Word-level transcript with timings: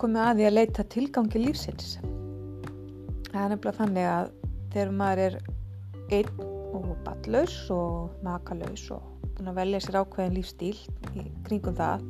komið 0.00 0.24
að 0.24 0.40
því 0.40 0.48
að 0.48 0.56
leita 0.56 0.86
tilgangi 0.94 1.44
lífsins. 1.44 1.94
Það 3.30 3.42
er 3.44 3.52
nefnilega 3.52 3.78
þannig 3.78 4.10
að 4.10 4.32
þegar 4.72 4.96
maður 5.00 5.24
er 5.26 5.38
einn 6.10 6.42
og 6.74 6.90
ballaus 7.04 7.56
og 7.74 8.10
makalaus 8.24 8.84
og 8.94 9.06
búin 9.36 9.50
að 9.50 9.60
velja 9.60 9.80
sér 9.84 10.00
ákveðin 10.02 10.36
lífstíl 10.36 10.76
í 11.16 11.24
kringum 11.46 11.76
það 11.78 12.04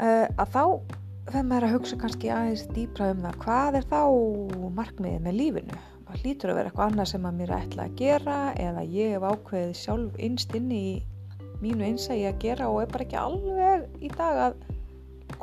uh, 0.00 0.26
að 0.38 0.54
þá 0.54 0.62
þegar 1.26 1.48
maður 1.48 1.58
er 1.58 1.68
að 1.68 1.74
hugsa 1.74 1.98
kannski 2.00 2.30
aðeins 2.32 2.64
dýbra 2.76 3.10
um 3.14 3.24
það 3.24 3.38
hvað 3.42 3.78
er 3.80 3.88
þá 3.90 4.00
markmiðið 4.78 5.26
með 5.26 5.38
lífinu 5.40 5.80
það 6.06 6.22
hlýtur 6.22 6.52
að 6.52 6.60
vera 6.60 6.70
eitthvað 6.70 6.92
annað 6.92 7.10
sem 7.12 7.28
að 7.28 7.40
mér 7.40 7.54
ætla 7.56 7.86
að 7.88 7.98
gera 8.00 8.38
eða 8.62 8.86
ég 8.94 9.14
hef 9.16 9.28
ákveðið 9.32 9.76
sjálf 9.80 10.22
innst 10.28 10.56
inn 10.58 10.70
í 10.70 10.86
mínu 11.64 11.88
einsægi 11.88 12.28
að 12.30 12.40
gera 12.44 12.70
og 12.70 12.82
er 12.84 12.92
bara 12.92 13.06
ekki 13.06 13.20
alveg 13.20 13.86
í 14.04 14.12
dag 14.14 14.42
að 14.46 14.58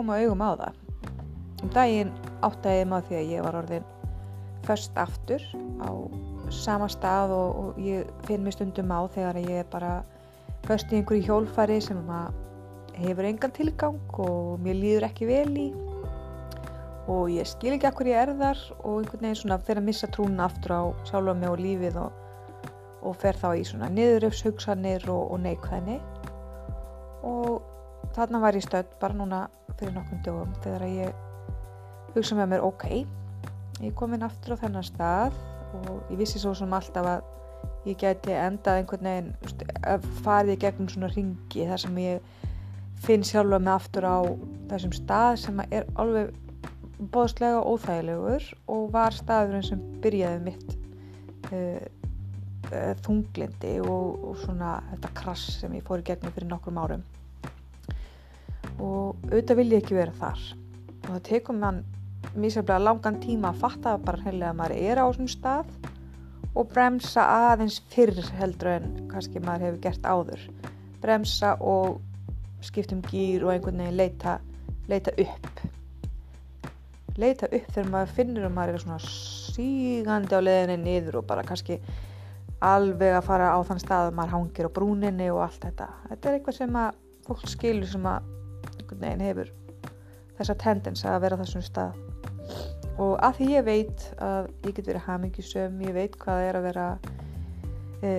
koma 0.00 0.16
augum 0.16 0.40
á 0.40 0.50
það. 0.56 0.76
Um 1.60 1.72
daginn 1.76 2.12
áttæði 2.40 2.84
maður 2.88 3.08
því 3.08 3.16
að 3.18 3.32
ég 3.34 3.44
var 3.44 3.58
orðin 3.60 3.88
först 4.64 4.96
aftur 5.00 5.42
á 5.80 5.90
sama 6.50 6.88
stað 6.90 7.34
og, 7.36 7.58
og 7.60 7.80
ég 7.84 8.08
finn 8.24 8.44
mér 8.44 8.56
stundum 8.56 8.92
á 8.92 9.00
þegar 9.12 9.40
ég 9.44 9.60
er 9.60 9.68
bara 9.72 9.92
först 10.64 10.92
í 10.92 11.00
einhverju 11.00 11.26
hjólfari 11.28 11.78
sem 11.84 12.00
hefur 12.96 13.28
engan 13.28 13.52
tilgang 13.56 14.00
og 14.24 14.60
mér 14.64 14.80
líður 14.80 15.08
ekki 15.10 15.28
vel 15.28 15.52
í. 15.52 15.68
Og 17.10 17.30
ég 17.34 17.48
skil 17.48 17.74
ekki 17.74 17.88
akkur 17.90 18.08
ég 18.08 18.20
er 18.22 18.32
þar 18.38 18.60
og 18.80 19.00
einhvern 19.00 19.24
veginn 19.26 19.40
svona 19.42 19.60
fyrir 19.60 19.82
að 19.82 19.88
missa 19.90 20.08
trúna 20.14 20.46
aftur 20.46 20.76
á 20.76 20.82
sjálfa 21.08 21.36
mig 21.36 21.50
og 21.50 21.60
lífið 21.60 22.00
og, 22.00 22.20
og 23.04 23.16
fer 23.20 23.36
þá 23.40 23.48
í 23.56 23.66
svona 23.68 23.90
niðuröfshugsanir 23.92 25.08
og, 25.12 25.34
og 25.34 25.42
neikvæðni. 25.44 25.98
Og 27.26 27.69
þarna 28.16 28.40
var 28.42 28.58
ég 28.58 28.64
stödd 28.66 28.94
bara 29.00 29.16
núna 29.16 29.40
fyrir 29.78 29.94
nokkrum 29.94 30.22
dögum 30.26 30.54
þegar 30.64 30.86
ég 30.88 32.14
hugsa 32.14 32.38
með 32.38 32.54
mér 32.54 32.66
ok, 32.66 32.86
ég 33.80 33.90
er 33.90 33.96
komin 33.98 34.26
aftur 34.26 34.56
á 34.58 34.62
þennan 34.64 34.86
stað 34.86 35.36
og 35.78 36.10
ég 36.10 36.18
vissi 36.18 36.40
svo 36.42 36.54
sem 36.58 36.72
alltaf 36.74 37.06
að 37.06 37.28
ég 37.88 37.98
geti 38.00 38.34
endað 38.34 38.80
einhvern 38.80 39.08
veginn 39.08 40.10
farið 40.24 40.56
í 40.56 40.60
gegnum 40.64 40.90
svona 40.90 41.10
ringi 41.14 41.66
þar 41.68 41.82
sem 41.84 42.00
ég 42.02 42.46
finn 43.00 43.24
sjálfa 43.24 43.60
mig 43.60 43.72
aftur 43.72 44.04
á 44.04 44.18
þessum 44.72 44.96
stað 44.96 45.38
sem 45.44 45.62
er 45.70 45.86
alveg 46.00 46.34
bóðslega 47.14 47.62
óþægilegur 47.64 48.50
og 48.68 48.90
var 48.92 49.16
staðurinn 49.16 49.64
sem 49.64 49.80
byrjaði 50.04 50.42
mitt 50.50 50.74
uh, 51.54 51.80
uh, 52.74 52.92
þunglindi 53.06 53.78
og, 53.86 54.20
og 54.20 54.36
svona 54.42 54.76
þetta 54.90 55.14
krass 55.22 55.62
sem 55.62 55.78
ég 55.78 55.86
fór 55.86 56.02
í 56.02 56.08
gegnum 56.10 56.34
fyrir 56.36 56.50
nokkrum 56.50 56.82
árum 56.82 57.06
og 58.80 59.16
auðvitað 59.28 59.60
vil 59.60 59.70
ég 59.74 59.82
ekki 59.84 59.98
vera 59.98 60.16
þar. 60.18 60.44
Og 61.00 61.08
það 61.12 61.24
tekum 61.28 61.60
mann 61.62 61.80
mísaflega 62.36 62.82
langan 62.82 63.18
tíma 63.22 63.50
að 63.52 63.62
fatta 63.64 63.96
bara 64.04 64.22
heilega 64.24 64.52
að 64.52 64.60
maður 64.60 64.76
er 64.90 65.00
á 65.00 65.06
svona 65.14 65.32
stað 65.32 65.72
og 66.50 66.70
bremsa 66.72 67.24
aðeins 67.50 67.78
fyrr 67.92 68.20
heldur 68.40 68.72
en 68.74 68.88
kannski 69.10 69.42
maður 69.42 69.68
hefur 69.68 69.82
gert 69.86 70.06
áður. 70.06 70.46
Bremsa 71.00 71.54
og 71.64 72.00
skiptum 72.64 73.00
gýr 73.08 73.46
og 73.46 73.54
einhvern 73.54 73.80
veginn 73.80 73.96
leita, 73.96 74.38
leita 74.90 75.14
upp. 75.16 75.62
Leita 77.20 77.48
upp 77.48 77.72
þegar 77.72 77.92
maður 77.94 78.14
finnur 78.18 78.48
að 78.48 78.56
maður 78.56 78.76
er 78.76 78.84
svona 78.84 79.00
sígandi 79.06 80.36
á 80.36 80.40
leðinni 80.42 80.78
niður 80.84 81.20
og 81.22 81.28
bara 81.30 81.46
kannski 81.46 81.80
alveg 82.60 83.16
að 83.16 83.26
fara 83.30 83.54
á 83.56 83.58
þann 83.64 83.80
stað 83.80 84.10
að 84.10 84.18
maður 84.18 84.36
hangir 84.36 84.68
á 84.68 84.76
brúninni 84.76 85.30
og 85.32 85.40
allt 85.46 85.64
þetta. 85.64 85.88
Þetta 86.10 86.28
er 86.28 86.36
eitthvað 86.36 86.58
sem 86.60 86.78
að 86.82 87.00
fólk 87.26 87.48
skilur 87.48 87.88
sem 87.88 88.06
að 88.10 88.28
einhvern 88.90 89.06
veginn 89.06 89.26
hefur 89.28 89.52
þessa 90.40 90.56
tendens 90.60 91.04
að 91.04 91.22
vera 91.24 91.38
þessum 91.40 91.64
stað. 91.64 91.98
Og 93.00 93.16
að 93.24 93.38
því 93.38 93.48
ég 93.54 93.64
veit 93.64 94.04
að 94.20 94.50
ég 94.66 94.76
get 94.76 94.88
verið 94.88 95.06
hamingisum, 95.06 95.80
ég 95.86 95.96
veit 95.96 96.16
hvað 96.20 96.42
er 96.48 96.58
að 96.58 96.66
vera 96.68 96.86
e, 98.02 98.10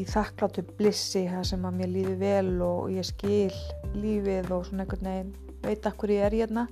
í 0.00 0.04
þakkláttu 0.08 0.64
blissi 0.78 1.26
það 1.28 1.44
sem 1.50 1.66
að 1.66 1.76
mér 1.80 1.92
lífi 1.94 2.16
vel 2.20 2.54
og 2.64 2.92
ég 2.94 3.08
skil 3.08 3.56
lífið 3.96 4.52
og 4.54 4.64
svona 4.68 4.86
einhvern 4.86 5.10
veginn 5.10 5.34
veit 5.64 5.84
að 5.84 5.98
hverju 6.00 6.16
ég 6.16 6.28
er 6.28 6.38
hérna. 6.40 6.66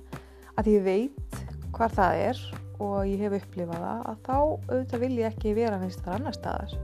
Að 0.57 0.71
ég 0.73 0.85
veit 0.87 1.39
hvað 1.75 1.95
það 1.99 2.23
er 2.23 2.41
og 2.79 2.97
ég 3.07 3.21
hef 3.25 3.37
upplifað 3.41 3.85
það 3.85 4.01
að 4.09 4.19
þá 4.25 4.35
auðvitað 4.39 5.03
vil 5.03 5.13
ég 5.19 5.29
ekki 5.29 5.55
vera 5.57 5.79
minnst 5.81 6.03
þar 6.05 6.17
annar 6.17 6.37
staðar. 6.37 6.75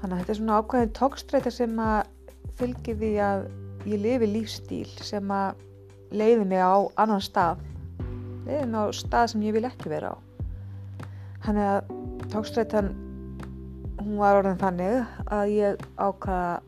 Þannig 0.00 0.12
að 0.12 0.18
þetta 0.20 0.32
er 0.32 0.40
svona 0.40 0.58
ákveðin 0.60 0.96
tókstræta 0.96 1.52
sem 1.52 1.78
að 1.82 2.00
fylgir 2.56 2.98
því 3.00 3.12
að 3.26 3.46
ég 3.86 4.02
lifi 4.02 4.28
lífstíl 4.30 4.88
sem 5.04 5.30
að 5.30 5.62
leiði 6.10 6.44
mig 6.46 6.62
á 6.62 6.76
annan 6.98 7.22
stað. 7.22 7.62
Við 8.46 8.60
erum 8.60 8.78
á 8.78 8.84
stað 8.94 9.32
sem 9.32 9.44
ég 9.46 9.56
vil 9.56 9.66
ekki 9.66 9.90
vera 9.90 10.14
á. 10.14 10.16
Hann 11.46 11.58
er 11.60 11.68
að 11.76 11.92
tókstrættan 12.32 12.92
hún 14.00 14.18
var 14.20 14.40
orðin 14.40 14.60
þannig 14.60 15.22
að 15.34 15.52
ég 15.54 15.86
ákvaða 15.98 16.60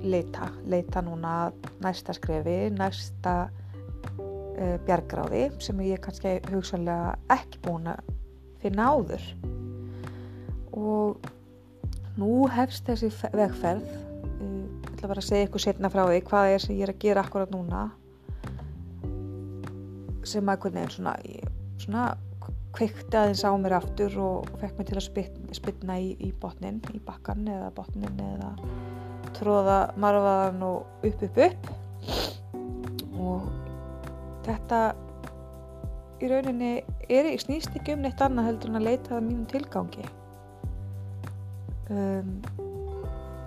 leita, 0.00 0.50
leita 0.70 1.02
núna 1.04 1.34
næsta 1.82 2.14
skrefi, 2.16 2.70
næsta 2.74 3.34
uh, 3.46 4.76
bjargráði 4.86 5.48
sem 5.62 5.82
ég 5.84 6.02
kannski 6.04 6.38
hugsanlega 6.50 7.16
ekki 7.34 7.62
búin 7.66 7.90
að 7.90 8.14
finna 8.62 8.90
áður. 8.94 9.26
Og 10.76 11.30
nú 12.20 12.46
hefst 12.52 12.86
þessi 12.88 13.10
vegferð 13.34 14.09
ætla 15.00 15.14
bara 15.14 15.22
að 15.22 15.30
segja 15.30 15.46
ykkur 15.48 15.62
setna 15.64 15.88
frá 15.88 16.02
því 16.04 16.16
hvað 16.28 16.54
er 16.54 16.60
sem 16.60 16.76
ég 16.76 16.84
er 16.84 16.90
að 16.92 16.98
gera 17.00 17.22
akkurat 17.24 17.52
núna. 17.54 17.84
Sem 20.28 20.44
að 20.44 20.52
einhvern 20.52 20.74
veginn 20.76 20.92
svona, 20.92 21.14
svona 21.80 22.02
kveikti 22.76 23.16
aðeins 23.16 23.44
á 23.48 23.50
mér 23.56 23.74
aftur 23.78 24.18
og 24.20 24.50
fekk 24.60 24.76
mér 24.76 24.88
til 24.90 24.98
að 24.98 25.06
spytna, 25.06 25.56
spytna 25.56 25.96
í, 26.04 26.10
í 26.20 26.28
botnin, 26.42 26.82
í 26.92 27.00
bakkan 27.06 27.48
eða 27.48 27.70
botnin 27.78 28.20
eða 28.26 28.50
tróða 29.38 29.78
marfaðan 29.96 30.66
og 30.68 31.08
upp 31.08 31.24
upp 31.30 31.40
upp. 31.46 31.72
Og 33.16 33.48
þetta 34.44 34.82
í 36.20 36.28
rauninni 36.28 36.74
er, 37.08 37.32
snýst 37.40 37.72
ekki 37.72 37.96
um 37.96 38.04
neitt 38.04 38.20
annað 38.20 38.50
heldur 38.50 38.74
en 38.74 38.82
að 38.82 38.88
leita 38.90 39.14
það 39.14 39.26
mínum 39.30 39.48
tilgangi. 39.48 40.06
Um, 41.88 42.38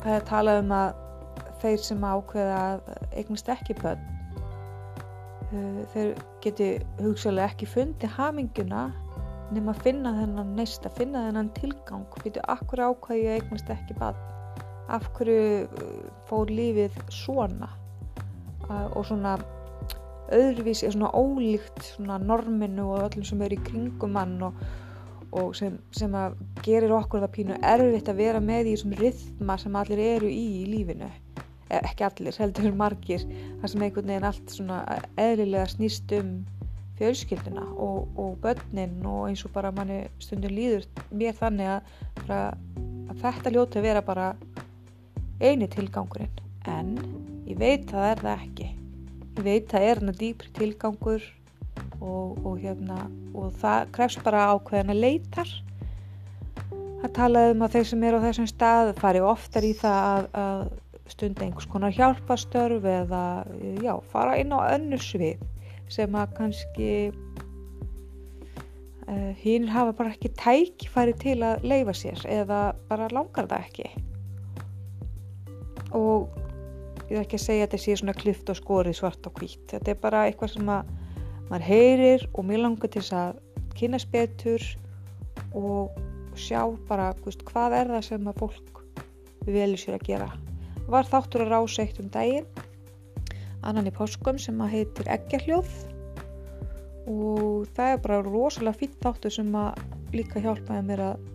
það 0.01 0.13
er 0.17 0.29
talað 0.33 0.63
um 0.65 0.77
að 0.81 1.02
þeir 1.63 1.79
sem 1.87 2.03
ákveða 2.03 2.59
að 2.67 2.91
eignast 3.15 3.49
ekki 3.49 3.77
börn 3.81 4.13
Eh, 5.53 5.81
þeir 5.93 6.13
geti 6.41 6.67
hugsalega 7.01 7.51
ekki 7.51 7.67
fundið 7.69 8.13
haminguna 8.15 8.87
nema 9.53 9.73
að 9.73 9.83
finna 9.85 10.13
þennan 10.15 10.53
neista, 10.57 10.89
finna 10.97 11.27
þennan 11.27 11.51
tilgang. 11.57 12.07
Fyrir 12.23 12.45
akkur 12.49 12.81
ákvæði 12.81 13.25
ég 13.27 13.41
eignast 13.41 13.69
ekki 13.73 13.97
bann 13.99 14.17
af 14.93 15.05
hverju 15.15 15.43
eh, 15.63 15.91
fór 16.29 16.49
lífið 16.49 16.97
svona? 17.13 17.69
Og 18.73 19.03
svona 19.05 19.35
öðruvísi, 20.33 20.87
svona 20.89 21.11
ólíkt 21.13 21.83
svona 21.83 22.17
norminu 22.17 22.87
og 22.95 23.09
öllum 23.09 23.27
sem 23.27 23.41
eru 23.43 23.59
í 23.59 23.65
kringum 23.67 24.15
mann 24.15 24.37
og, 24.47 24.61
og 25.35 25.51
sem, 25.59 25.75
sem 25.93 26.15
að 26.17 26.39
gerir 26.65 26.95
okkur 26.95 27.21
það 27.25 27.33
pínu 27.35 27.59
erfitt 27.59 28.09
að 28.09 28.21
vera 28.23 28.41
með 28.41 28.71
í 28.71 28.77
þessum 28.77 28.95
rithma 29.03 29.59
sem 29.61 29.75
allir 29.77 30.01
eru 30.07 30.31
í 30.31 30.45
í 30.63 30.65
lífinu 30.71 31.11
ekki 31.81 32.07
allir, 32.07 32.39
heldur 32.39 32.75
margir 32.77 33.23
þar 33.61 33.71
sem 33.71 33.85
einhvern 33.85 34.11
veginn 34.11 34.27
allt 34.29 34.53
svona 34.53 34.81
eðlilega 35.19 35.69
snýst 35.71 36.13
um 36.19 36.35
fjölskylduna 36.99 37.63
og, 37.81 38.07
og 38.17 38.37
börnin 38.41 39.05
og 39.05 39.27
eins 39.29 39.43
og 39.45 39.53
bara 39.55 39.71
manni 39.73 40.03
stundum 40.21 40.53
líður 40.53 40.85
mér 41.11 41.35
þannig 41.39 41.71
að, 41.73 41.95
að 42.29 43.23
þetta 43.23 43.53
ljóti 43.55 43.83
vera 43.83 44.03
bara 44.05 44.33
eini 45.41 45.67
tilgangurinn. 45.67 46.41
En 46.69 46.95
ég 47.49 47.57
veit 47.59 47.89
að 47.89 47.97
það 47.97 48.09
er 48.09 48.21
það 48.23 48.45
ekki. 48.47 48.69
Ég 49.33 49.43
veit 49.47 49.65
að 49.65 49.73
það 49.73 49.87
er 49.89 50.01
hana 50.01 50.15
dýpri 50.21 50.53
tilgangur 50.59 51.25
og, 51.99 52.37
og 52.45 52.61
hérna 52.61 52.99
og 53.33 53.53
það 53.59 53.91
krefst 53.97 54.23
bara 54.23 54.47
ákveðin 54.53 54.93
að 54.93 55.03
leitar. 55.03 55.53
Að 57.03 57.11
tala 57.17 57.47
um 57.51 57.65
að 57.65 57.75
þeir 57.75 57.89
sem 57.89 58.07
eru 58.07 58.21
á 58.21 58.25
þessum 58.29 58.47
stað 58.47 58.93
fari 59.01 59.23
oftar 59.25 59.65
í 59.67 59.73
það 59.75 60.05
að, 60.13 60.29
að 60.43 60.61
stunda 61.11 61.43
einhvers 61.45 61.67
konar 61.69 61.93
hjálpastörf 61.93 62.85
eða 62.87 63.23
já, 63.83 63.93
fara 64.11 64.37
inn 64.39 64.53
á 64.55 64.59
önnu 64.75 64.97
svið 65.01 65.41
sem 65.91 66.15
að 66.15 66.35
kannski 66.37 66.91
uh, 69.07 69.33
hinn 69.41 69.67
hafa 69.69 69.93
bara 69.97 70.13
ekki 70.13 70.31
tækifæri 70.39 71.13
til 71.21 71.39
að 71.45 71.65
leifa 71.67 71.93
sér 71.97 72.23
eða 72.41 72.61
bara 72.89 73.11
langar 73.13 73.49
það 73.51 73.67
ekki. 73.67 73.87
Og 75.93 76.31
ég 77.09 77.17
er 77.19 77.25
ekki 77.25 77.37
að 77.37 77.45
segja 77.45 77.65
að 77.65 77.67
þetta 77.67 77.81
sé 77.83 77.97
svona 77.99 78.15
klift 78.17 78.49
og 78.49 78.57
skori 78.57 78.93
svart 78.95 79.27
og 79.27 79.35
hvít 79.37 79.65
þetta 79.75 79.91
er 79.93 79.99
bara 80.01 80.23
eitthvað 80.27 80.55
sem 80.55 80.71
að 80.71 80.93
maður 81.49 81.67
heyrir 81.67 82.25
og 82.31 82.47
mér 82.47 82.63
langar 82.63 82.89
til 82.89 83.03
þess 83.03 83.17
að 83.19 83.41
kynast 83.77 84.09
betur 84.13 84.63
og 85.53 85.99
sjá 86.39 86.63
bara 86.87 87.11
veist, 87.25 87.43
hvað 87.45 87.77
er 87.81 87.93
það 87.93 88.07
sem 88.07 88.31
að 88.31 88.41
fólk 88.41 88.81
velur 89.45 89.81
sér 89.81 89.99
að 89.99 90.07
gera 90.07 90.31
var 90.89 91.07
þáttur 91.07 91.45
að 91.45 91.53
rása 91.53 91.83
eitt 91.83 91.99
um 92.01 92.09
daginn. 92.13 92.47
Annan 93.63 93.87
í 93.87 93.93
páskum 93.95 94.39
sem 94.41 94.59
að 94.63 94.73
heitir 94.77 95.09
Eggjarhljóð 95.13 95.73
og 97.11 97.67
það 97.75 97.93
er 97.93 98.01
bara 98.03 98.23
rosalega 98.23 98.79
fýtt 98.79 98.97
þáttu 99.03 99.31
sem 99.31 99.55
að 99.59 99.79
líka 100.15 100.41
hjálpaði 100.43 100.83
mér 100.87 101.03
að 101.09 101.29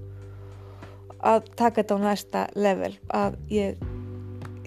að 1.28 1.48
taka 1.58 1.82
þetta 1.82 1.96
á 1.98 2.04
næsta 2.04 2.42
level 2.54 2.92
að 3.16 3.38
ég 3.50 3.80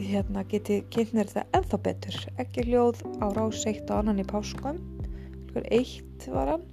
hérna, 0.02 0.44
geti 0.50 0.82
kynnt 0.92 1.14
mér 1.16 1.30
þetta 1.30 1.60
ennþá 1.60 1.80
betur. 1.86 2.18
Eggjarhljóð 2.42 3.04
á 3.22 3.26
rás 3.38 3.64
1 3.70 3.86
og 3.88 3.98
annan 4.02 4.22
í 4.22 4.28
páskum. 4.28 4.82
Eitt 5.62 6.28
var 6.32 6.56
hann. 6.56 6.66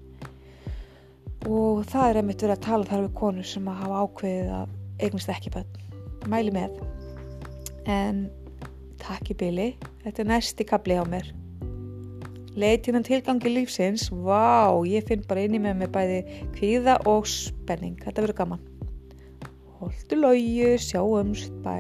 Og 1.47 1.85
það 1.91 2.09
er 2.09 2.21
einmitt 2.21 2.43
verið 2.43 2.57
að 2.57 2.65
tala 2.67 2.89
þar 2.89 3.05
við 3.05 3.15
konur 3.21 3.47
sem 3.47 3.69
að 3.71 3.83
hafa 3.85 4.01
ákveðið 4.07 4.55
að 4.59 4.73
eignast 4.99 5.31
ekki 5.35 5.55
bönn 5.55 5.79
mæli 6.29 6.53
með 6.53 6.81
en 7.89 8.27
takk 9.01 9.33
í 9.33 9.37
byli 9.39 9.69
þetta 10.05 10.25
er 10.25 10.31
næsti 10.35 10.67
kabli 10.69 10.99
á 11.01 11.05
mér. 11.09 11.33
Leiðtíðan 12.59 13.07
tilgangi 13.07 13.53
lífsins. 13.53 14.09
Vá, 14.11 14.75
ég 14.89 15.07
finn 15.07 15.23
bara 15.29 15.45
inni 15.47 15.61
með 15.63 15.83
mig 15.83 15.93
bæði 15.95 16.23
kvíða 16.57 16.97
og 17.07 17.29
spenning. 17.31 17.99
Þetta 18.03 18.25
verður 18.25 18.41
gaman. 18.41 18.65
Holtu 19.79 20.19
lóju, 20.19 20.73
sjáumst, 20.83 21.55
bæ 21.63 21.79